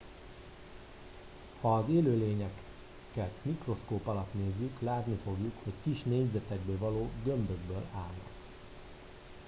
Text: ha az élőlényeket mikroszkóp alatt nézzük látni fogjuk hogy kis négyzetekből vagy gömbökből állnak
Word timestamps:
ha 1.61 1.75
az 1.77 1.89
élőlényeket 1.89 3.39
mikroszkóp 3.41 4.07
alatt 4.07 4.33
nézzük 4.33 4.81
látni 4.81 5.15
fogjuk 5.23 5.53
hogy 5.63 5.73
kis 5.83 6.03
négyzetekből 6.03 6.77
vagy 6.77 7.07
gömbökből 7.23 7.85
állnak 7.95 8.31